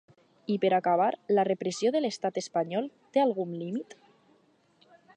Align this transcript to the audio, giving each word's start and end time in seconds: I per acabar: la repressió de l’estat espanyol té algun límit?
I 0.53 0.53
per 0.63 0.71
acabar: 0.77 1.09
la 1.39 1.43
repressió 1.49 1.93
de 1.97 2.03
l’estat 2.05 2.41
espanyol 2.43 2.91
té 3.19 3.25
algun 3.27 3.57
límit? 3.63 3.99